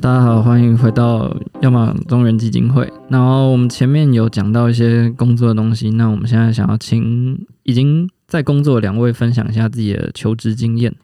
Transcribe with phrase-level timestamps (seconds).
[0.00, 2.88] 大家好，欢迎回到要么中原基金会。
[3.10, 10.94] 然后我们前面有讲到一些工作的东西，那我们现在想要请已经在工作的两位分享一下自己的求职经验。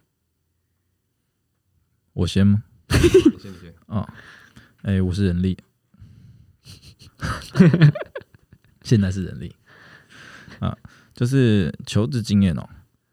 [2.13, 2.63] 我先吗？
[2.89, 2.97] 你
[3.41, 3.75] 先，你先。
[3.87, 4.09] 啊，
[4.83, 5.59] 哎、我是人力，
[8.83, 9.57] 现在是人力
[10.61, 10.77] 啊，
[11.13, 12.69] 就是求职经验哦，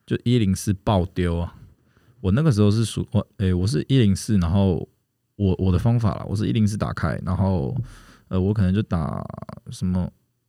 [0.05, 1.55] 就一零四爆丢啊！
[2.19, 4.87] 我那个时候是属我，哎、我是一零四，然后
[5.41, 7.75] 我我的方法啦，我是一零四打开，然后
[8.27, 9.25] 呃，我可能就打
[9.71, 10.07] 什么，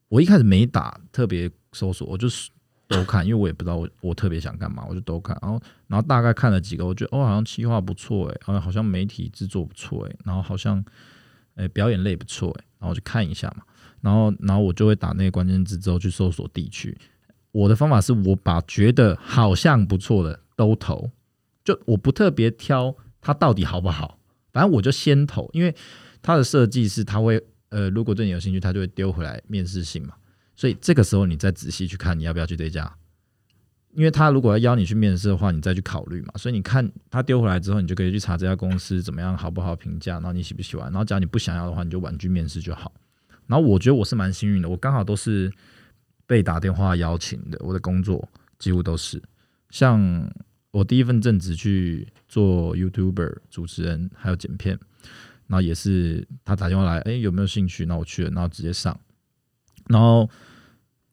[0.08, 2.50] 我一开始没打特别搜索，我就是
[2.88, 10.84] 都看，因为我也不知道我我特别想干嘛，我就都看，然后然后大概看了几个，我觉得哦，好像企划不错诶，好像好像媒体制作不错诶，然后好像
[11.54, 13.64] 诶表演类不错诶，然后我就看一下嘛，
[14.02, 16.94] 然后然后我就会打那个关键字之后去搜索地区。
[17.52, 21.10] 我的方法是我把觉得好像不错的都投，
[21.64, 24.18] 就我不特别挑它到底好不好，
[24.52, 25.74] 反正我就先投，因为
[26.20, 30.14] 它的设计是它会呃，如果对你有兴趣，它就会丢回来面试信嘛，
[30.54, 32.94] 所以这个时候你再仔细去看你要不要去这家，
[33.94, 36.32] 因为他如果要邀你去面试的话，你再去考虑嘛。
[36.36, 40.90] 所以你看他丢回来之后，你就可以去查这家公司怎么样，好不好评价，然后你喜不喜欢。
[40.90, 42.92] 然后假如你不想要的话，你就婉拒面试就好。
[43.46, 45.52] 然后我觉得我是蛮幸运的，我刚好都是
[46.26, 48.26] 被打电话邀请的，我的工作
[48.58, 49.22] 几乎都是。
[49.68, 50.00] 像
[50.72, 54.78] 我第一份正职去做 YouTuber 主持人，还有剪片，
[55.46, 57.86] 然后也是他打电话来，哎、有没有兴趣？
[57.86, 58.98] 那我去了，然后直接上。
[59.88, 60.28] 然后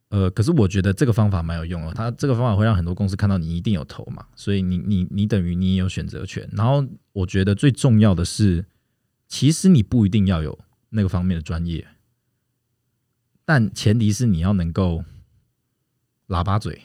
[0.10, 6.50] 呃，可是我觉得这个方法蛮有用的，他这个方法会让很多公司看到你一定有投嘛，所以你你你等于你也有选择权。
[6.54, 8.66] 然后我觉得最重要的是，
[9.28, 10.58] 其实你不一定要有
[10.90, 11.86] 那个方面的专业，
[13.44, 15.04] 但前提是你要能够
[16.30, 16.82] 喇叭嘴，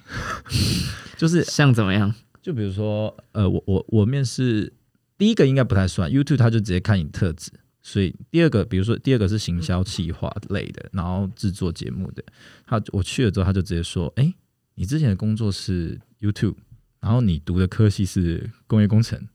[1.16, 2.14] 就是像怎么样？
[2.44, 4.70] 就比如说，呃，我我我面试
[5.16, 12.22] 第一个应该不太算，YouTube 他就直接看你特质，所以第二个，比如说第二个是行销企划类的，然后制作节目的，
[12.66, 14.34] 他我去了之后，他就直接说，哎、
[14.74, 16.56] 你之前的工作是 YouTube，
[17.00, 19.26] 然后你读的科系是工业工程，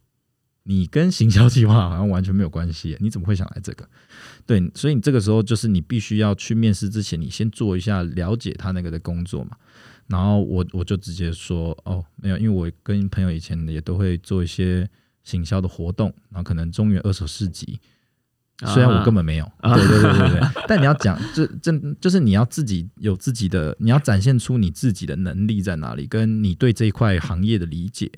[0.70, 3.90] 你跟行销计划好像完全没有关系，你怎么会想来这个？
[4.46, 9.58] 对，所以你这个时候就是你必须要去面试之前，你先做一下了解他那个的工作嘛。
[10.06, 14.88] 然后我我就直接说哦，没有，因为我跟朋友以前也都会做一些
[15.24, 17.80] 行销的活动，然后可能中原二手市集，
[18.68, 21.72] 虽然我根本没有，啊对对对对对， 但你要讲，这这
[22.02, 28.12] 就是你要自己有自己的，你要展现出你自己的能力在哪里，跟你对这一块行业的理解。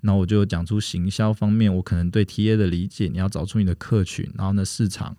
[0.00, 5.16] 然后我就讲出行销方面，我可能对 TA 的理解，你要找出你的客群，然后呢市场，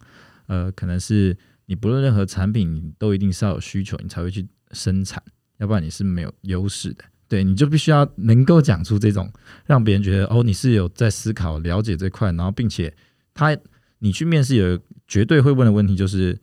[0.47, 5.21] 呃，可能是你不论任何产品，你都一定是要有需求，你才会去生产，
[5.57, 7.03] 要不然你是没有优势的。
[7.27, 9.29] 对，你就必须要能够讲出这种
[9.65, 12.91] 让别人觉得哦，你是有在思考、了解这块，然后并且
[13.33, 13.55] 他
[13.99, 16.39] 你去面试有绝对会问的问题就是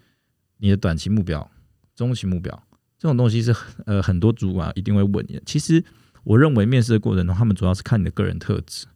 [0.58, 1.50] 你的短期目标、
[1.94, 2.62] 中期目标
[2.98, 5.42] 这种东西是呃很多主管一定会问你的。
[5.44, 5.84] 其实
[6.24, 8.86] 我认为面试的过程中，他们主要是看你的个人特质，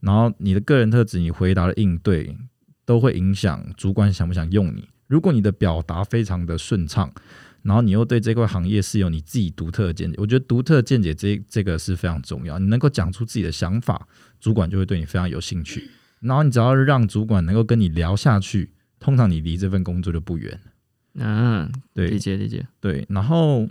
[0.00, 2.36] 然后你的个人特质，你回答的应对
[2.84, 4.88] 都会影响主管想不想用你。
[5.06, 7.12] 如果你的表达非常的顺畅，
[7.62, 12.58] 然后你又对这块行业是有你自己独特的见解，我觉得独特的见解这这个是非常重要。
[12.58, 14.06] 你能够讲出自己的想法，
[14.40, 15.90] 主管就会对你非常有兴趣。
[16.20, 20.60] 然后你只要让主管能够跟你聊下去，通常你离这份工作就不远。
[21.14, 22.66] 嗯，对理解理解。
[22.80, 23.68] 对，然后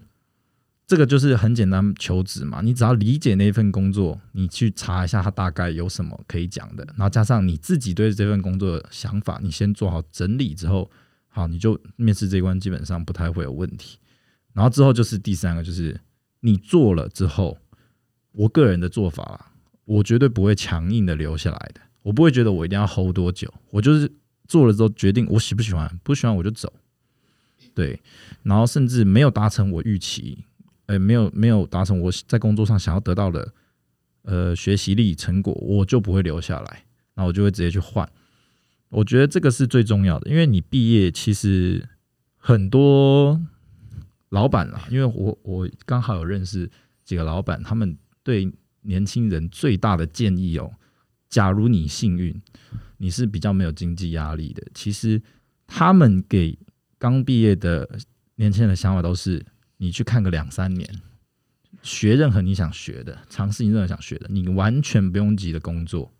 [0.86, 10.90] 这个就是很简单求职嘛，你只要理解那份工作，你去查一下它大概有什么可以讲的，然后加上你自己对这份工作的想法，你先做好整理之后，
[11.28, 13.98] 好，你就面试这一关基本上不太会有问题。
[14.54, 16.00] 然后之后就是第三个，就是
[16.40, 17.58] 你做了之后，
[18.32, 19.52] 我个人的做法啦，
[19.86, 24.12] 我绝对不会强硬的留下来的，我不会觉得我一定要 hold 多久，我就是
[24.48, 26.72] 做了之后决定我喜不喜欢，不喜欢我就走。
[27.74, 28.02] 对，
[28.44, 30.46] 然后甚至没有达成我预期，
[30.88, 33.54] 呃，没有没有达成我在工作上想要得到的
[34.24, 38.10] 呃学习力成果，我就不会留下来，那我就会直接去换。
[38.90, 41.88] 我觉得这个是最重要的，因为你毕业其实
[42.38, 43.40] 很多
[44.30, 46.72] 老板啦，因为我我刚好有认识
[47.04, 48.52] 几个老板，他们对
[48.82, 50.72] 年轻人最大的建议哦，
[51.30, 52.42] 假如你幸运，
[52.98, 55.22] 你是比较没有经济压力的，其实
[55.66, 56.58] 他们给
[56.98, 58.00] 刚毕业的
[58.36, 59.46] 年轻人的想法都是：
[59.78, 60.90] 你去看个两三年，
[61.82, 66.12] 学任何你想学的，尝试你任何想学的，你完全不用急的工作。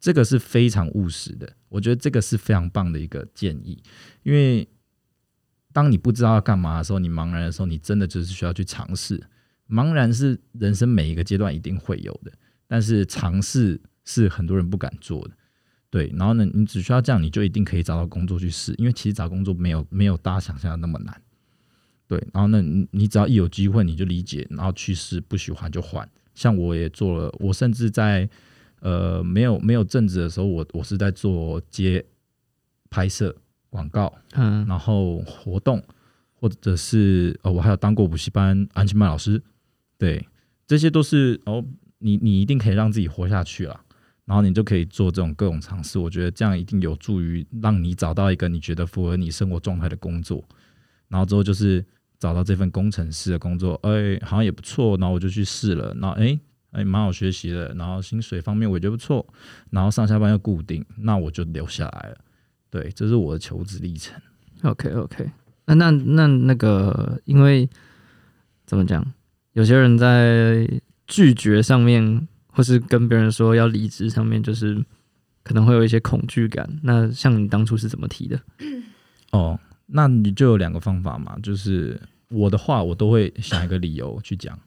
[0.00, 3.82] 这个是非常务实的，我觉得这个是非常棒的一个建议。
[4.22, 4.66] 因为
[5.74, 9.22] 当你不知道要干嘛的时候，你茫然的时候，你真的就是需要去尝试。
[9.68, 12.32] 茫然是人生每一个阶段一定会有的，
[12.66, 13.78] 但是尝试
[14.10, 15.34] 是很多人不敢做的。
[15.88, 21.22] 对，然后呢，你只需要这样，你就一定可以找到工作去试，因为其实找工作没有没有大家想象的那么难。
[22.06, 26.08] 对，然后呢，你你只要一有机会你就理解，然后去试，不喜欢就换。
[26.34, 28.28] 像我也做了，我甚至在
[28.80, 32.04] 呃没有没有正职的时候，我我是在做接
[32.88, 33.36] 拍摄
[33.68, 35.82] 广告，嗯然后活动，
[36.34, 39.42] 或者是呃，我还有当过补习班安亲班老师，
[39.98, 40.26] 对，
[40.66, 41.64] 这些都是哦，
[41.98, 43.84] 你你一定可以让自己活下去啊，
[44.30, 50.44] 然后你就可以做这种各种尝试，我觉得这样一定有助于让你找到一个你觉得符合你生活状态的工作，
[51.08, 51.84] 然后之后就是
[52.16, 56.38] 找到这份工程师的工作，哎，好像也不错，然后我就去试了，然后哎。
[56.72, 59.26] 哎，蛮好学习的，然后薪水方面我觉得不错，
[59.70, 62.18] 然后上下班又固定，那我就留下来了。
[62.70, 64.16] 对，这是我的求职历程。
[64.62, 65.28] OK OK，
[65.64, 67.68] 那那那那个，因为
[68.66, 69.04] 怎么讲，
[69.54, 70.64] 有些人在
[71.08, 72.28] 拒绝上面，
[72.60, 74.84] 或是跟别人说要离职上面，就是
[75.42, 76.68] 可能会有一些恐惧感。
[76.82, 78.38] 那像你当初是怎么提的？
[79.32, 81.98] 哦，那你就有两个方法嘛，就是
[82.28, 84.58] 我的话，我都会想一个理由去讲，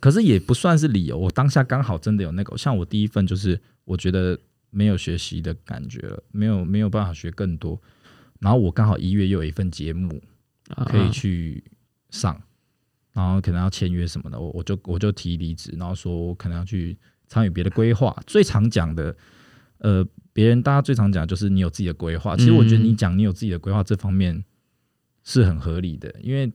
[0.00, 4.38] 可是也不算是理由，我当下刚好真的有那个，像我第一份就是我觉得
[4.70, 7.78] 没有学习的感觉了，没有没有办法学更多，
[8.40, 10.18] 然后我刚好一月又有一份节目
[10.86, 11.62] 可以啊去
[12.08, 12.40] 上，
[13.12, 16.96] 然后可能要签约什么的，我我就我就提离职，然后说我可能要去
[17.28, 18.16] 参与别的规划。
[18.26, 19.14] 最常讲的，
[19.78, 22.36] 呃，别人大家最常讲就是你有自己的规划。
[22.36, 24.44] 其实我觉得你讲你有自己的规划这方面
[25.22, 26.52] 是很合理的，因为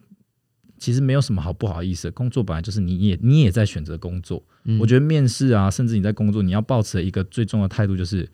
[0.77, 2.11] 其实没有什么好不好意思的。
[2.11, 8.29] 工作本来就是你也你也在选择工作，嗯我觉得面试啊，甚至你在工作，你要保持一个最重要的态度，就是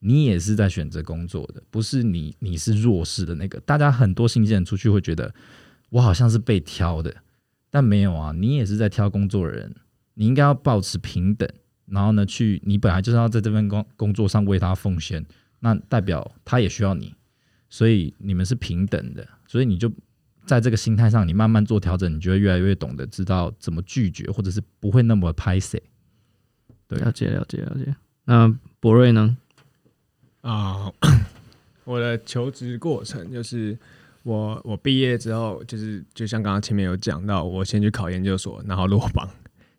[0.00, 3.60] 你也是在选择工作的，不是你你是弱势的那个。
[3.60, 5.32] 大家很多新鲜人出去会觉得
[5.90, 7.14] 我好像是被挑的，
[7.70, 9.74] 但没有啊，你也是在挑工作的人，
[10.14, 11.48] 你应该要保持平等，
[11.86, 15.24] 然后呢，去你本来就是要在这份工工作上为他奉献，
[15.60, 17.14] 那代表他也需要你，
[17.68, 19.90] 所以你们是平等的，所以你就。
[20.46, 25.82] 在这个心态上，你慢慢做调整，你就会越来越懂得知道怎么拒绝，或者是不会那么拍谁。
[26.86, 27.96] 对了解了解了解。
[28.26, 29.38] 那博瑞呢？
[30.42, 30.92] 啊、
[31.84, 33.74] 我的求职过程就是
[34.22, 39.26] 我我毕业之后，就是就像刚刚前面有讲到，我先去考研究所，然后落榜。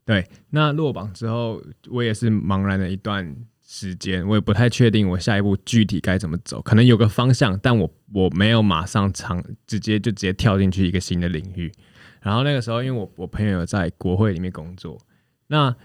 [0.06, 3.36] 对，那落榜之后，我也是茫然了一段
[3.66, 11.72] 时间，我也不太确定我下一步具体该怎么走，可能有个方向，但我我没有马上尝直接就直接跳进去一个新的领域。
[12.22, 15.00] 然后那个时候，因为我我朋友在国会里面工作，
[15.48, 15.76] 那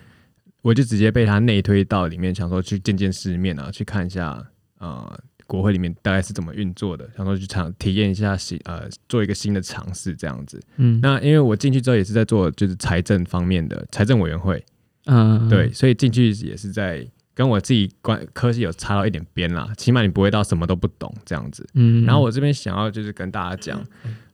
[0.61, 4.47] 我就直接被他内推到里面，想说去见见世面啊，去看一下
[4.79, 5.19] 呃
[5.51, 10.63] 国会里面大概是怎么运作的，想说去尝体验一下新呃做一个新的尝试这样子。
[10.77, 14.65] 嗯，那因为我进去之后也是在做就是财政方面的财政委员会，
[15.07, 17.05] 嗯，对，所以进去也是在
[17.35, 21.69] 跟我自己关科系有差到一点边啦，起码你不会到什么都不懂这样子。
[21.75, 23.85] 嗯，然后我这边想要就是跟大家讲，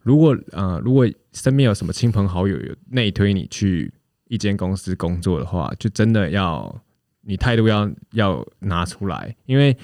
[0.02, 3.90] 如果呃如果身边有什么亲朋好友有内推你去
[4.28, 6.82] 一间公司工作的话，就真的要
[7.22, 9.74] 你态度要要拿出来，因为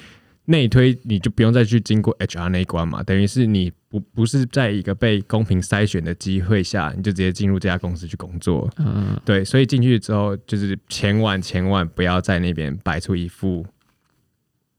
[0.52, 8.70] 内推你就不用再去经过 HR 那一关嘛，等于是你不不是在一个被公平筛选的机会下，你就直接进入这家公司去工作。
[8.76, 9.18] 嗯。
[9.24, 13.64] 对，所以进去之后，就是千万千万不要在那边摆出一副，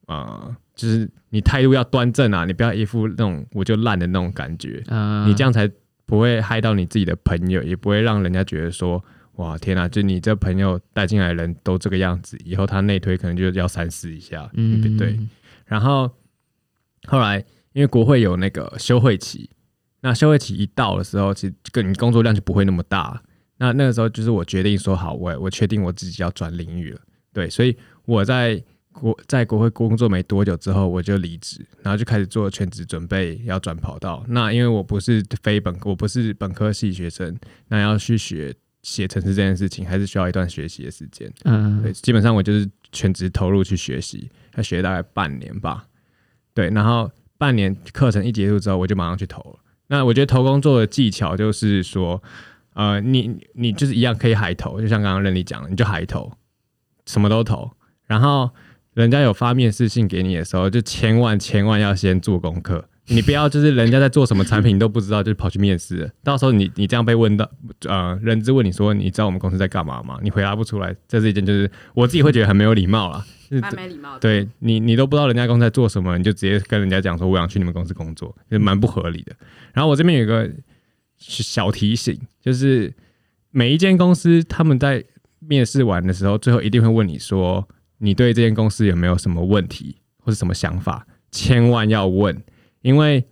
[0.06, 5.70] 呃，就是你态度要端正啊，你不要一副那种我就烂的那种感觉，嗯，你这样才
[6.06, 9.04] 不会害到你自己的朋友，也不会让人家觉得说，
[9.38, 15.18] 哇，天啊，就你这朋友带进来的人都这个样子，以后他内推可能就要三思一下，嗯，对。
[15.66, 16.10] 然后
[17.08, 17.44] 后来
[17.74, 19.50] 因为国会有那个休会期，
[20.02, 23.22] 那休会期一到的时候，其实跟你工作量就不会那么大。
[23.58, 27.00] 那那个时候就是我决定说好，我我确定我自己要转领域了。
[27.32, 34.24] 对，所以我在国在国会工作没多久之后，我就离职，然后就开始做全职准备要转跑道。
[34.28, 37.36] 那因为我不是非本，我不是本科系学生，
[37.70, 41.32] 那要去学写程式这件事情，还是需要一段学习的时间。
[41.46, 45.88] 嗯，对，基本上我就是全职投入去学习，要学大概半年吧。
[46.54, 49.60] 对，然后半年课程一结束之后，我就马上去投了。
[49.88, 52.22] 那我觉得投工作的技巧就是说，
[52.74, 56.32] 呃，你你就是一样可以海投，就像刚刚任力讲的，你就海投，
[57.06, 57.72] 什么都投。
[58.06, 58.50] 然后
[58.94, 62.90] 人家有发面试信给你的时候，就千万千万要先做功课。
[63.08, 66.10] 你不要就是人家在做什么产品你都不知道，就跑去面试。
[66.24, 67.50] 到时候你你这样被问到，
[67.88, 70.18] 呃，人资问你说你知道我们公司在干嘛吗？
[70.24, 73.26] 你回答不出来，这是一件就是我自己会觉得很没有礼貌啦。
[73.50, 74.20] 就是蛮没礼貌的。
[74.20, 79.36] 对你，你都不知道人家公司在做什么，你就直接跟人家讲说我想去你们公司工作，就蛮不合理的。
[79.74, 80.50] 然后我这边有一个
[81.18, 82.92] 小提醒，就是
[83.52, 85.04] 每一间公司他们在
[85.40, 87.68] 面试完的时候，最后一定会问你说
[87.98, 92.42] 你对这间公司有没有什么问题，或者什么想法，千万要问，
[92.84, 93.26] 因为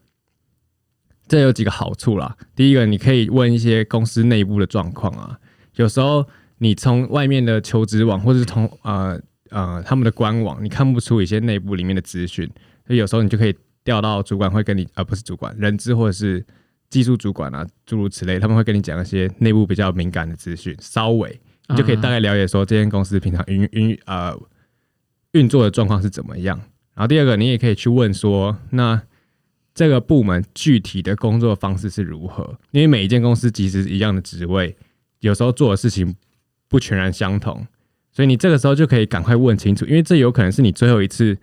[1.28, 2.36] 这有几个好处啦。
[2.56, 5.40] 第一个，你可以问一些公司内部的状况啊，
[5.76, 6.28] 有时候
[6.58, 12.46] 你从外面的求职网或者是从呃呃他们的官网，你看不出一些内部里面的资讯，
[12.88, 16.46] 所以有时候你就可以调到主管会跟你，而、不是主管，人资或者是
[16.90, 21.40] 技术主管啊，诸如此类，他们会跟你讲一些内部比较敏感的资讯，稍微
[21.70, 24.38] 你就可以大概了解说这间公司平常运运呃
[25.32, 26.58] 运作的状况是怎么样。
[26.94, 29.02] 然后第二个，你也可以去问说，那
[29.74, 32.58] 这个部门具体的工作方式是如何？
[32.72, 34.76] 因为每一间公司其实一样的职位，
[35.20, 36.16] 有时候做的事情
[36.68, 37.66] 不全然相同，
[38.12, 41.38] 所以你这个时候就可以赶快问清楚，因为这有可能是你最后一次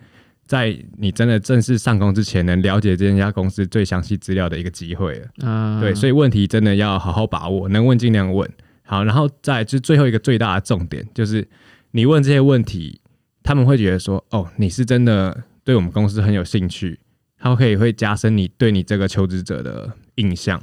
[0.47, 5.49] 在你真的正式上工之前，能了解这家公司最详细资料的一个机会了。
[5.49, 8.51] 啊，对，所以问题真的要好好把握，能问尽量问。
[8.83, 11.47] 好，然后再就最后一个最大的重点就是，
[11.91, 12.99] 你问这些问题，
[13.43, 16.99] 他们会觉得说，哦，你是真的对我们公司很有兴趣，
[17.39, 20.61] 他们可以会加深你对你这个求职者的印象。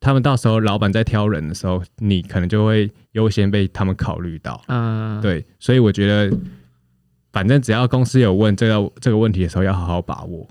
[0.00, 4.62] 他们到时候老板在挑人的时候，你可能就会优先被他们考虑到。
[4.68, 6.34] 嗯，对，所以我觉得，
[7.32, 10.48] 反正只要公司有问这个这个问题的时候，要好好把握。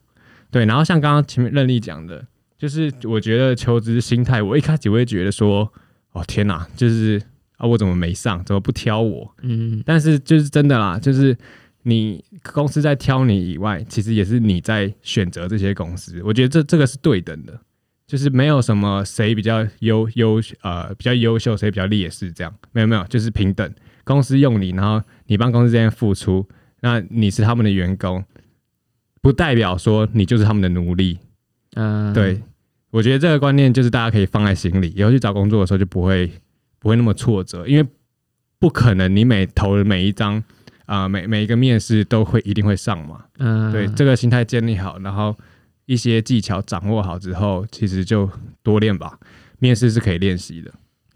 [0.51, 2.23] 对，然后像刚刚前面任力讲的，
[2.59, 5.73] 就是我觉得求职心态，我一开始会觉得说，
[6.11, 7.19] 哦天哪，就是
[7.57, 9.33] 啊我怎么没上，怎么不挑我？
[9.41, 11.35] 嗯但是就是真的啦，就是
[11.89, 16.21] 你公司在挑你以外，其实也是你在选择这些公司。
[16.23, 17.59] 我觉得这这个是对等的，
[18.05, 23.73] 就是没有什么谁比较优优呃比较优秀，谁比较劣势这样，没有没有，就是平等。
[24.03, 26.47] 公司用你，然后你帮公司这边付出，
[26.81, 28.23] 那你是他们的员工，
[29.21, 31.19] 不代表说你就是他们的奴隶。
[31.75, 32.41] 嗯，对，
[32.89, 36.31] 我觉得这个观念就是大家可以放在心里，以后去找工作的时候就不会
[36.79, 37.87] 不会那么挫折，因为
[38.57, 40.43] 不可能你每投的每一张
[40.89, 43.23] 啊、每每一个面试都会一定会上嘛。
[43.37, 45.37] 嗯，对，这个心态建立好，然后
[45.85, 48.27] 一些技巧掌握好之后，其实就
[48.63, 49.19] 多练吧。
[49.59, 50.73] 面试是可以练习的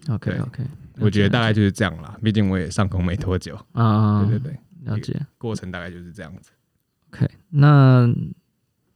[0.10, 0.63] ，OK OK，
[1.00, 2.15] 我觉得大概就是这样啦。
[2.22, 4.60] 毕竟我也上工没多久，啊，对对对，
[4.94, 5.20] 了解。
[5.39, 6.51] 过程大概就是这样子。
[7.10, 8.08] OK，那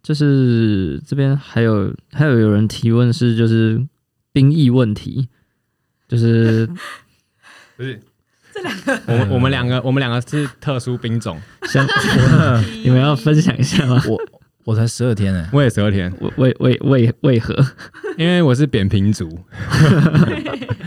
[0.04, 3.84] 就是这边还有还有有人提问是就是
[4.32, 5.28] 兵役问题，
[6.08, 6.68] 就是
[7.76, 8.00] 不是
[9.08, 11.86] 我们我们两个我们两个是特殊兵种， 想
[12.84, 14.02] 你们要分享一下吗？
[14.08, 14.18] 我
[14.66, 17.56] 我才十二天哎、我也十二天，为为为为为何？
[18.18, 19.30] 因为我是扁平足，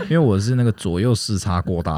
[0.03, 1.97] 因为我是那个左右视差过大，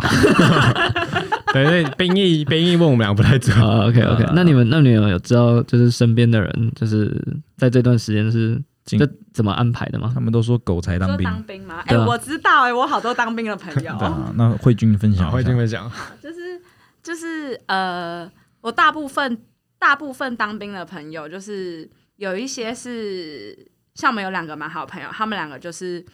[1.52, 3.56] 对对，兵役兵役问我们俩不太准。
[3.58, 7.13] 啊，OK OK，那你们那你们有知道就是身边的人就是
[7.58, 10.20] 在这段时间是进这怎么安排的吗他？
[10.20, 11.24] 们都说狗才当兵。
[11.24, 11.82] 当兵吗？
[11.88, 15.90] 哎、我知道哎、我好多当兵的朋友，对啊，那慧君分享好，一下慧君分享。
[16.22, 16.62] 就是
[17.02, 18.30] 就是呃，
[18.62, 19.42] 我大部分
[19.80, 26.06] 大部分当兵的朋友，就是有一些是像我们有两个蛮好的朋友，他们两个就是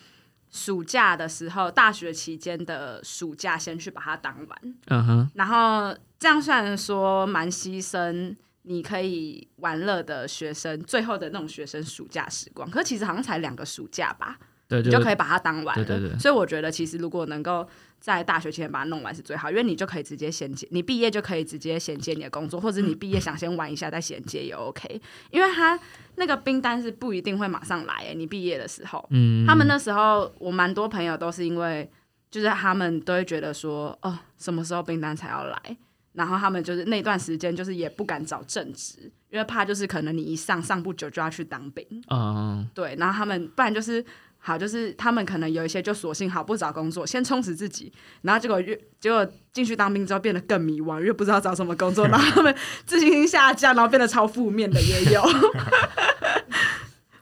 [0.52, 8.36] 暑假的时候，大学期间的暑假先去把它当完，嗯哼，然后这样虽然说蛮牺牲。
[8.64, 14.38] 你可以玩乐的学生，最后的那种学生暑假时光，可其实好像才两个暑假吧，
[14.68, 15.86] 对，你就可以把它当完了。
[15.86, 17.68] 对对对所以我觉得，其实如果能够
[18.00, 25.02] 在大学期间把它弄完是最好，因为你就可以直接衔接，你毕业就可以直接衔接你的工作， 或者你毕业想先玩一下再衔接也 OK。
[25.32, 25.80] 因为他
[26.16, 31.90] 那个冰单是不一定会马上来、欸，你毕业的时候，嗯，他们那时候我蛮多朋友都是因为，
[32.30, 35.78] 就是他们都会觉得说，哦，什么时候冰单才要来？
[36.20, 41.86] 然后他们就是那段时间就是也不敢找正职，因为怕就是可能你一上上不久就要去当兵。
[42.10, 44.04] 啊，对，然后他们不然就是
[44.38, 47.90] 好，就是他们可能有一些就索性好不找工作，先充实自己，
[48.24, 52.54] 然后结果越结果进去当兵之后变得更迷惘，越不知道找什么工作，然后他们
[52.86, 55.24] 自信心下降，然后变得超负面的也有。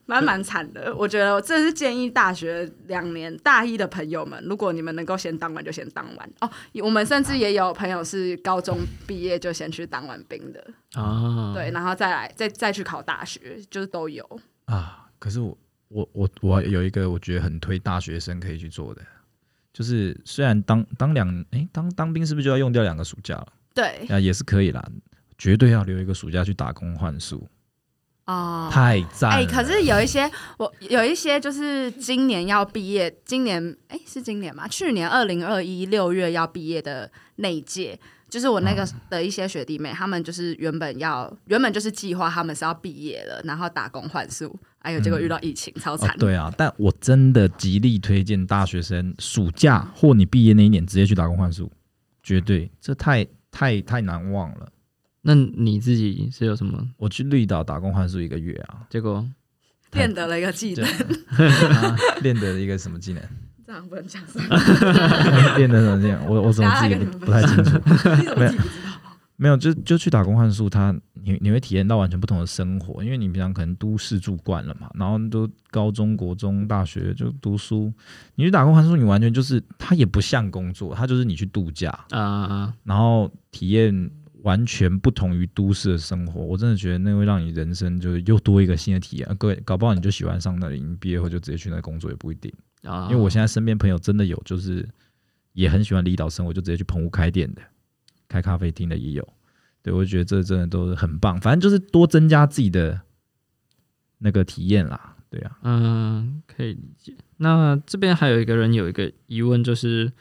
[0.07, 6.49] 蛮蛮惨的，我觉得这是建议大学两年大一的朋友们，如果你们能够先当完就先当完哦。
[6.81, 14.25] 我们甚至也有朋友是高中毕业就先去当完兵的，啊，对，然后再来再再去考大学，就是都有。
[14.65, 15.57] 啊，可是我
[15.89, 19.01] 我我我有一个我觉得很推大学生可以去做的，
[19.73, 23.47] 就是虽然当当两哎、当当兵是不是就要用掉两个暑假了？
[23.73, 24.83] 对啊，也是可以啦，
[25.37, 27.47] 绝对要留一个暑假去打工换宿，
[28.27, 29.35] 哦，太赞了。
[29.37, 34.67] 哎、可是有一些我有一些就是今年要毕业，今年哎、是今年吗？
[34.67, 37.97] 去年二零二一六月要毕业的那一届，
[38.29, 51.71] 就是我那个的一些学弟妹，他们就是原本要原本就是计划他们是要毕业了，然后打工换宿，哎呦，结果遇到疫情，超哦惨。，对啊，但我真的极力推荐大学生暑假或你毕业那一年直接去打工换宿，
[52.21, 54.67] 绝对，这太太太难忘了。
[55.21, 59.27] 那你自己是有什么我去绿岛打工换宿一个月啊，结果？
[59.93, 60.85] 练得了一个技能，
[61.71, 63.23] 啊 练的一个什么技能？
[63.65, 65.57] 这样不能讲什么？
[65.57, 66.25] 练得什么技能？
[66.27, 67.63] 我我怎么自己不不太清楚？
[67.63, 68.63] 你怎么自己不知道？
[69.37, 77.91] 没有，就就去打工换宿，他你你会体验到完全不同的生活，因为你平常可能都市住惯了嘛，然后都高中国中大学就读书，
[78.35, 84.09] 你去打工换宿，你完全就是它也不像工作，它就是你去度假，啊、然后体验
[84.43, 86.41] 完全不同于都市的生活。
[86.41, 89.27] 我真的觉得那会让你人生就又多一个新的体验。
[89.27, 92.53] 啊各位，搞不好你就喜欢上那里，你毕业后就直接去那工作也不一定。
[92.83, 93.07] 啊！
[93.09, 94.87] 因为我现在身边朋友真的有，就是
[95.53, 97.61] 也很喜欢离岛生活，就直接去棚屋开店的，
[98.27, 99.27] 开咖啡厅的也有。
[99.81, 103.01] 对我觉得这真的都是很棒，反正就是多增加自己的
[104.19, 105.15] 那个体验啦。
[105.29, 107.13] 对啊，嗯，可以理解。
[107.37, 110.11] 那这边还有一个人有一个疑问，就是，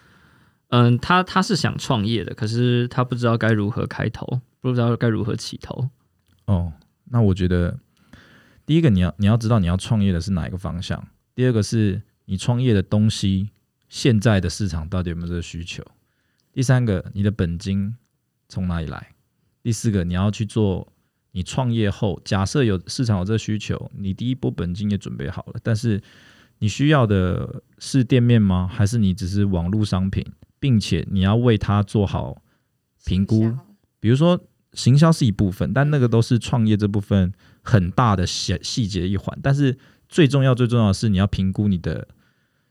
[0.68, 5.88] 嗯，他他是想创业的，可是他不知道该如何开头，不知道该如何起头。
[6.46, 6.73] 哦，
[7.04, 7.78] 那我觉得
[8.64, 13.50] 第一个你要你要知道你要创业的是哪一个方向，第二个是你创业的东西
[13.88, 15.85] 现在的市场到底有没有这个需求，
[16.52, 17.96] 第三个你的本金
[18.49, 19.14] 从哪里来，
[19.62, 20.92] 第四个你要去做
[21.30, 26.02] 你创业后，假设有市场有这个需求，你第一波本金也准备好了，但是
[26.58, 28.66] 你需要的是店面吗？
[28.66, 30.25] 还是你只是网络商品，
[30.66, 32.42] 并且你要为他做好
[33.04, 33.56] 评估？
[34.00, 37.32] 比如说行销是一部分，但那个都是创业这部分
[37.62, 39.38] 很大的细细节一环。
[39.40, 42.08] 但是最重要、最重要的是，你要评估你的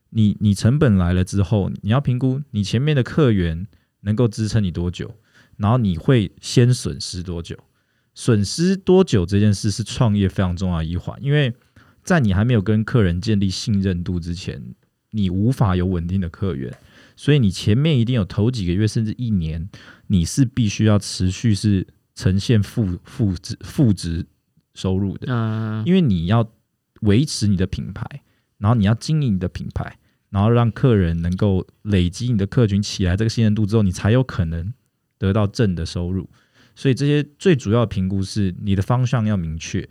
[0.10, 3.66] 你你成本来了之后，你要评估你前面的客源
[4.02, 5.16] 能够支撑你多久，
[5.56, 7.58] 然后你会先损失多久。
[8.14, 11.54] 损失多久这件事是创业非常重要的一环，因为
[12.04, 14.62] 在你还没有跟客人建立信任度之前，
[15.12, 16.78] 你无法有稳定的客源，
[17.16, 19.70] 所以你前面一定有头几个月甚至一年，
[20.08, 24.26] 你是必须要持续是呈现负负值负值
[24.74, 26.52] 收入的，嗯、因为你要
[27.02, 28.06] 维持你的品牌，
[28.58, 29.98] 然后你要经营你的品牌，
[30.30, 34.74] 然后让客人能够累积你的客群起来这个信任度之后，你才有可能
[35.18, 36.30] 得到正的收入。
[36.76, 39.88] 所以这些最主要的评估是你的方向要明确，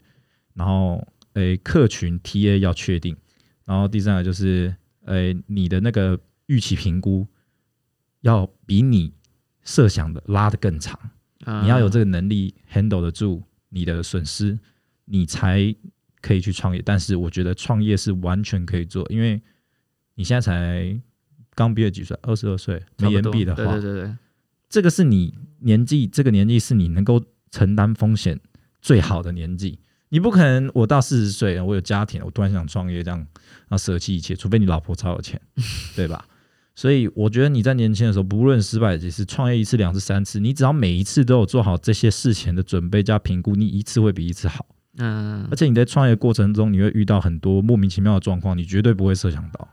[0.53, 3.17] 然后诶客群 TA 要确定，
[3.65, 4.75] 然后第三个就是
[5.07, 7.27] 诶你的那个预期评估
[8.21, 9.13] 要比你
[9.63, 10.99] 设想的拉得更长。
[11.63, 14.59] 你要有这个，能力 handle 得住你的损失，
[15.05, 15.75] 你才
[16.23, 16.81] 可以去创业。
[16.83, 19.43] 但是我觉得创业是完全可以做，因为
[20.15, 20.99] 你现在才
[21.55, 24.17] 刚毕业几岁，二十二岁，没延毕的话，对对对对，
[24.71, 28.41] 这个是你年纪，这个年纪是你能够承担风险
[28.81, 29.79] 最好的年纪。
[30.09, 35.39] 你不可能，我到四十岁了，我有家庭，我突然想创业，这样然后舍弃一切，除非你老婆超有钱，
[35.95, 36.27] 对吧？
[36.75, 44.67] 所以我觉得你在年轻的时候，不论失败几次，创业一次、两次、三次，你只要每一次都有做好这些事前的准备加评估，你一次会比一次好。
[44.99, 49.69] 嗯而且你在创业过程中，你会遇到很多莫名其妙的状况，你绝对不会设想到，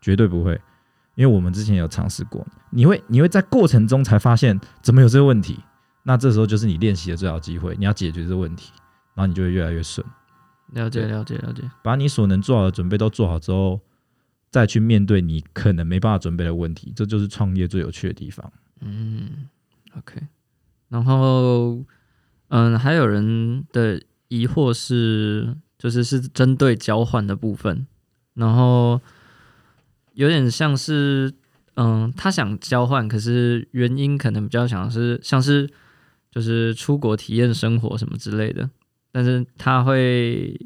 [0.00, 0.60] 绝对不会。
[1.14, 5.58] 因为我们之前有尝试过，你会你会在过程中才发现怎么有这个问题，
[6.02, 8.70] 那这时候就是你练习的最好机会，你要解决这个问题，
[9.14, 10.06] 然后你就会越来越顺。
[10.72, 13.80] 了解了解了解，把你所能做好的准备都做好之后，
[14.56, 18.50] 再去面对你可能没办法准备的问题，这就是创业最有趣的地方。
[18.80, 19.46] 嗯
[19.98, 20.18] ，OK。
[20.88, 21.84] 然后，
[22.48, 27.86] 嗯，还有人的疑惑是，就是是针对交换的部分，
[28.32, 28.98] 然后
[30.14, 31.34] 有点像是，
[31.74, 35.68] 嗯，他想交换，可是原因可能比较想是像是
[36.30, 38.70] 就是出国体验生活什么之类的，
[39.12, 40.58] 但是他会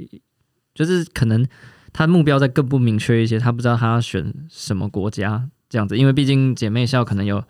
[0.76, 1.44] 就是可能
[1.92, 7.42] 他目标再更不明确一些，他不知道他要选什么国家这样子，因为毕竟姐妹校可能有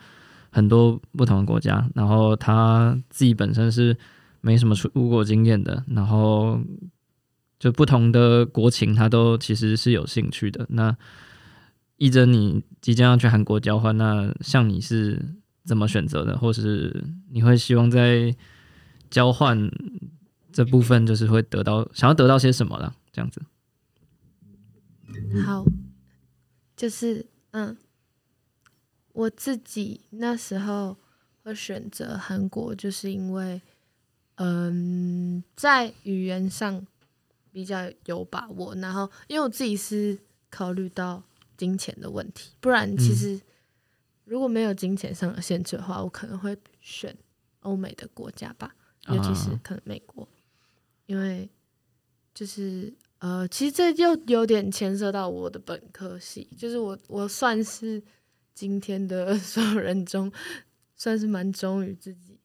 [0.50, 3.96] 很多不同的国家，然后他自己本身是
[4.40, 6.61] 没什么出国经验的，然后
[7.59, 10.66] 就不同的国情他都其实是有兴趣的。
[10.70, 10.96] 那
[11.96, 15.22] 一真，你即将要去韩国交换，那像你是
[15.64, 18.35] 怎么选择的，或是你会希望在
[19.11, 19.70] 交换
[20.50, 22.94] 这部分就是会得到想要得到些什么了？
[23.12, 23.42] 这样子，
[25.44, 25.64] 好，
[26.77, 27.77] 就是嗯，
[29.12, 30.96] 我自己那时候
[31.42, 33.61] 会选择韩国，就是因为
[34.37, 36.87] 嗯，在语言上
[37.53, 40.18] 比较有把握，然后因为我自己是
[40.49, 41.23] 考虑到
[41.57, 43.40] 金钱的问题，不然其实
[44.25, 47.16] 如果没有金钱上的限制的话，我可能会选
[47.61, 48.75] 欧美的国家吧，
[49.09, 49.61] 尤其是啊。
[49.62, 50.27] 可能美国，
[51.07, 51.51] 因为
[52.33, 58.03] 就是呃，其实这又有点牵涉到我的本科系，就是我我算是
[58.55, 60.31] 今天的 所有人中，
[60.97, 62.39] 算是蛮忠于自己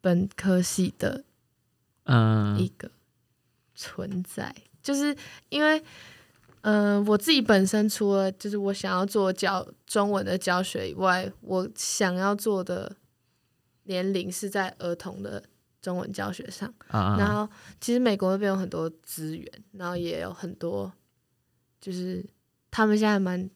[0.00, 1.24] 本科系的
[2.04, 2.56] 嗯。
[2.58, 2.90] 一个
[3.74, 5.14] 存在，就是
[5.48, 5.82] 因为，
[6.62, 12.96] 嗯、我自己本身除了就是我想要做教中文的教学以外，我想要做的
[13.82, 15.42] 年龄是在儿童的
[15.86, 16.68] 中文教学上。
[16.88, 17.48] 啊，然后
[17.80, 20.92] 其实美国那边有很多资源，然后也有很多，
[21.80, 22.26] 就是
[22.72, 23.48] 他们现在蛮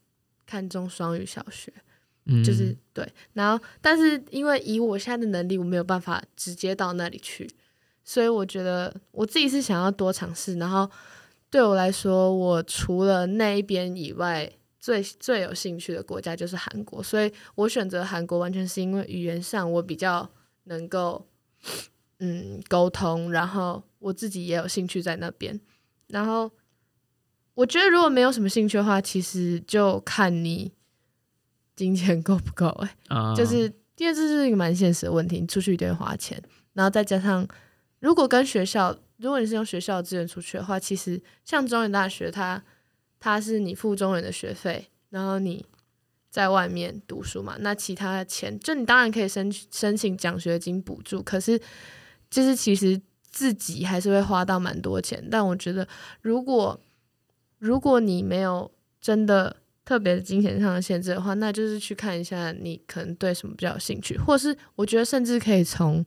[0.47, 1.73] 看重双语小学，
[2.27, 7.51] 嗯就是对，然后但是因为以我现在的能力，我没有办法直接到那里去，
[8.05, 10.55] 所以我觉得我自己是想要多尝试。
[10.57, 10.89] 然后
[11.51, 20.31] 对我来说，我除了那一边以外，最最有兴趣的国家就是韩国，所以我选择韩国完全是因为语言上我比较
[20.65, 21.27] 能够
[22.21, 25.61] 嗯沟通，然后我自己也有兴趣在那边，
[26.07, 26.51] 然后。
[27.55, 30.73] 我觉得如果没有什么兴趣的话，其实就看你
[31.77, 32.91] 金钱够不够、欸。
[33.09, 33.65] 啊，就是
[33.99, 36.41] 因为这是一个蛮现实的问题，你出去一定会花钱，
[36.73, 37.47] 然后再加上
[37.99, 42.63] 如果跟学校，如果你是用学校的资源出去的话，其实像中原大学它，
[43.19, 45.67] 它是你付中原的学费，然后你
[46.31, 51.61] 在外面读书嘛，那其他的钱就你当然可以申申请奖学金补助，可是
[52.31, 55.87] 就是其实自己还是会花到蛮多钱，但我觉得
[56.23, 56.81] 如果
[57.59, 66.05] 如果你没有真的特别金钱上的限制的话，那就是去看一下你可能对什么比较有兴趣，或是我觉得甚至可以从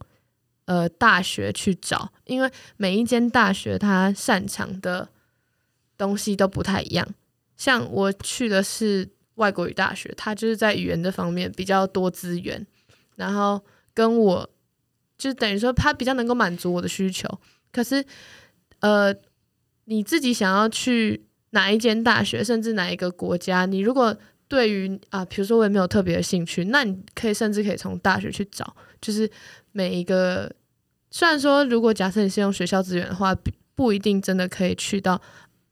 [0.65, 5.09] 呃大学去找，因为每一间大学它擅长的
[5.97, 7.07] 东西都不太一样。
[7.57, 12.65] 像我去的是外国语大学，它就是在语言这方面比较多资源，
[13.15, 13.61] 然后
[13.93, 14.49] 跟我
[15.23, 17.29] 就等于说它比较能够满足我的需求。
[17.71, 18.03] 可是
[18.79, 19.15] 呃，
[19.85, 24.15] 你自己想要去哪一间大学，甚至哪一个国家，你如果
[24.49, 29.29] 对于啊，比如说我也没有特别的兴趣，那你可以甚至可以从大学去找，就是
[29.71, 30.51] 每一个。
[31.09, 33.35] 虽然说，如果假设你是用学校资源的话，
[33.75, 35.21] 不一定真的可以去到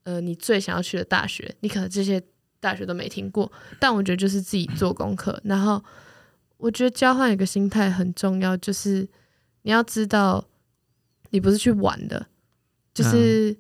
[0.04, 2.22] 呃你最想要去的大学，你可能这些
[2.60, 3.52] 大学都没听过。
[3.80, 5.84] 但我觉得就是自己做功课，然后
[6.58, 9.08] 我觉得交换一个心态很重要，就是
[9.64, 10.46] 你要知道
[11.30, 12.28] 你不是去玩的，
[12.94, 13.56] 就是、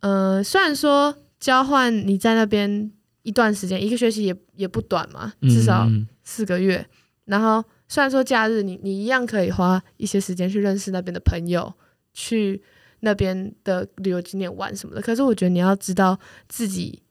[0.00, 2.90] 呃，虽然说交换你在那边
[3.22, 6.86] 一段时间，一个学期也也不短嘛，至少嗯四个月。
[7.24, 11.72] 然后虽然说假日你你一样可以花一些时间去认识那边的朋友，
[12.12, 12.62] 去
[13.00, 17.02] 那边的旅游景点玩什么的，可是我觉得你要知道自己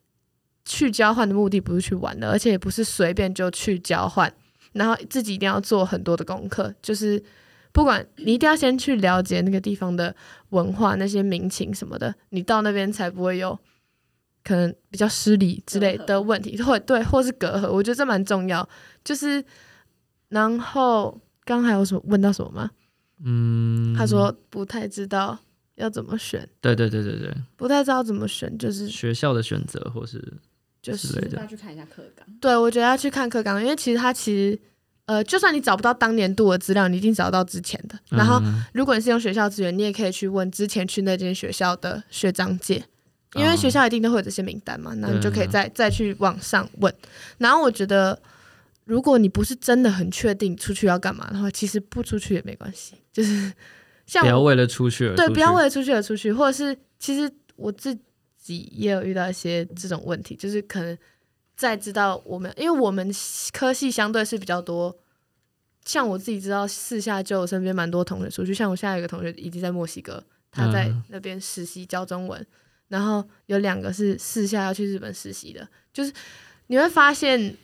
[0.65, 4.31] 去交换的目的不是去玩的，而且也不是随便就去交换，
[4.73, 7.21] 然后自己一定要做很多的功课，就是
[7.73, 10.15] 不管你一定要先去了解那个地方的
[10.51, 13.59] 文化、那些民情什么的，你到那边才不会有
[14.43, 18.67] 可能比较失礼之类的问题，或对，或是隔阂，我觉得这蛮重要。
[19.03, 19.43] 就是，
[20.29, 22.71] 然后刚刚还有什么问到什么吗？
[23.25, 25.37] 嗯，他说不太知道
[25.75, 30.21] 要怎么选，对对对对对，不太知道怎么选，就是学校的选择或是
[30.81, 32.27] 就是要去看一下课纲。
[32.39, 34.59] 对，我觉得要去看课纲，因为其实他其实
[35.05, 37.99] 呃，就算你找不到当年度的资料，你一定找到之前的。
[38.09, 42.81] 然后，嗯如果你是用学校资源，你也可以去问之前去那间学校的学长姐，
[43.35, 46.93] 因为哦学校一定都会有这些名单嘛，那你就可以再再去网上问。
[47.37, 48.17] 然后我觉得，
[48.85, 53.51] 如果你不是真的很确定出去要干嘛的话，其实不出去也没关系，就是
[54.07, 57.93] 像我不要为了出去而对，出去不要为了出去而出去，或者是其实我自
[58.41, 60.97] 己也有遇到一些这种问题，就是可能
[61.63, 63.11] 在知道我们，因为我们
[63.51, 64.95] 科系相对是比较多，
[65.85, 72.45] 像我自己知道私下就有身边蛮多同学出去，像我现在有一个同学已经在墨西哥，他在嗯那边实习教中文，
[72.87, 76.13] 然后有两个是私下要去日本实习的，就是
[76.67, 77.55] 你会发现。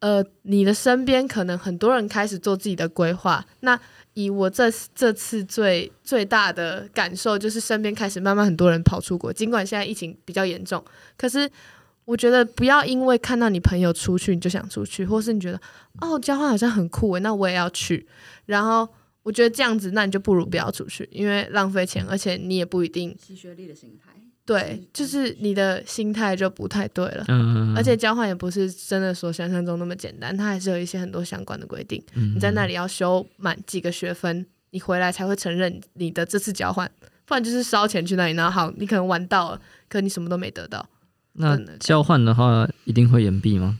[0.00, 3.80] 呃，你的身边可能很多人开始做自己的规划，那
[4.12, 9.32] 以我这这次最最大的感受就是，身边开始慢慢很多人跑出国。
[9.32, 10.84] 尽管现在疫情比较严重，
[11.16, 11.50] 可是
[12.04, 15.60] 我觉得不要因为看到你朋友出去你就想出去，或是你觉得
[16.00, 18.06] 哦交换好像很酷诶，那我也要去。
[18.46, 18.86] 然后
[19.22, 24.12] 我觉得这样子，那你就不如不要出去，因为浪费钱，而且你也不一定吸学历的心态，
[24.44, 27.24] 对，就是你的心态就不太对了。
[27.28, 32.02] 嗯，而且交换也不是真的说想象中那么简单，它还是有一些很多相关的规定。
[32.12, 36.90] 你你在那里要修满几个学分，你回来才会承认你的这次交换，
[37.24, 40.86] 不然就是烧钱去那里，然后好，你可能玩到了，可你什么都没得到。
[41.34, 43.78] 那交换的话一定会延毕吗？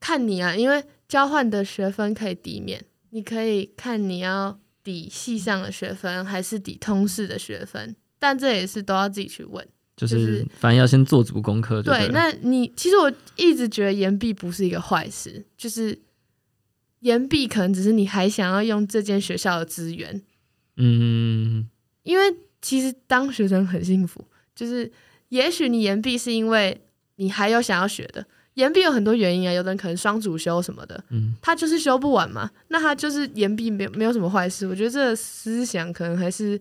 [0.00, 9.66] 看你啊，因为交换的学分可以抵免，你可以看你要抵系上的学分还是抵通识的学分，但这也是都要自己去问。
[9.96, 15.96] 就就是是反正要先做足功课对，那你其实我一直觉得延毕不是一个坏事，就是
[16.98, 20.20] 延毕可能只是你还想要用这间学校的资源，
[20.76, 21.68] 嗯
[22.02, 22.24] 因为
[22.60, 24.90] 其实当学生很幸福，就是
[25.28, 26.80] 也许你延毕是因为
[27.16, 34.66] 你还有想要学的，延毕有很多原因啊，有的人可能双主修什么的，嗯他就是修不完嘛，那他就是延毕没有没有什么坏事。
[34.66, 36.60] 我觉得这个思想可能还是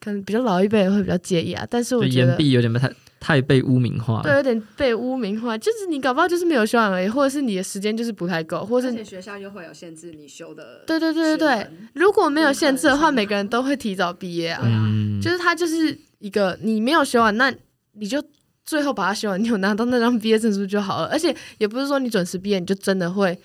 [0.00, 4.32] 可能比较老一辈会比较介意啊，但是就我觉得延毕有点不太太被污名化对。
[4.34, 10.82] 有点被污名化，就是你搞不好就是没有修完而已，或者是你的时间就是不太够，或者是而且学校又会有限制你修的。
[10.84, 14.62] 对对对对对，，如果没有限制的话，每个人都会提早毕业啊。
[14.64, 17.54] 嗯，就是他就是一个你没有修完，那
[17.92, 18.20] 你就
[18.64, 21.06] 最后把它修完，你有拿到那张毕业证书就好了。
[21.06, 23.38] 而且也不是说你准时毕业你就真的会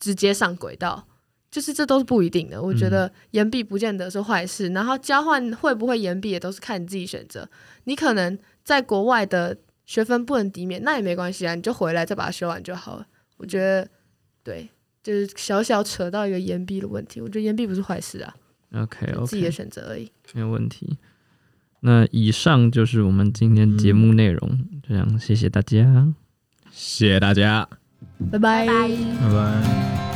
[0.00, 1.06] 直接上轨道，
[1.52, 2.60] 就是这都是不一定的。
[2.60, 7.48] 我觉得延毕不见得是坏事，然后交换会不会延毕也都是看你自己选择。
[7.84, 8.36] 你可能
[8.68, 13.06] 在国外的学分不能抵免，那也没关系啊，你就回来再把它修完就好了。
[13.38, 13.88] 我觉得
[14.44, 14.68] 对。
[15.00, 18.34] 就是小小扯到一个延毕的问题，我觉得延毕不是坏事啊
[18.74, 20.10] ，OK 自己的选择而已。
[20.34, 20.98] 没有问题。
[21.80, 26.12] 那以上就是我们今天节目内容，这样谢谢大家。
[26.70, 27.66] 谢谢大家。
[28.30, 28.88] 拜拜拜拜。
[29.22, 30.07] 拜拜。